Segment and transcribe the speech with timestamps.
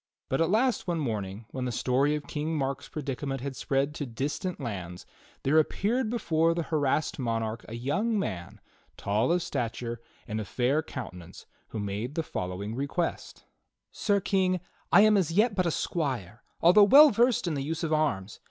[0.29, 4.07] But at last one morning, when the story of King Mark's predicament had spread to
[4.07, 5.05] distant lands,
[5.43, 8.59] there appeared before the harassed monarch a young man,
[8.97, 13.45] tall of stature and of fair counte nance, who made the following request:
[13.91, 14.59] "Sir King,
[14.91, 18.39] I am as yet but a squire, although well versed in the use of arms.